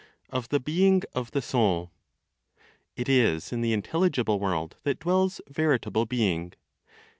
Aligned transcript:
Of 0.31 0.49
the 0.49 0.59
Being 0.59 1.03
of 1.13 1.29
the 1.29 1.43
Soul. 1.43 1.91
It 2.95 3.07
is 3.07 3.53
in 3.53 3.61
the 3.61 3.71
intelligible 3.71 4.39
world 4.39 4.75
that 4.81 4.97
dwells 4.97 5.41
veritable 5.47 6.07
being. 6.07 6.53